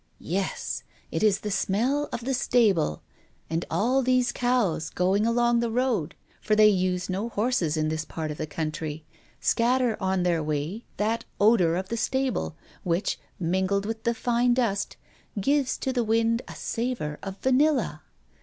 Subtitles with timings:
[0.33, 0.81] "Yes,
[1.11, 3.03] it is the smell of the stable;
[3.51, 8.03] and all these cows going along the roads for they use no horses in this
[8.03, 9.05] part of the country
[9.39, 14.97] scatter on their way that odor of the stable, which, mingled with the fine dust,
[15.39, 18.01] gives to the wind a savor of vanilla."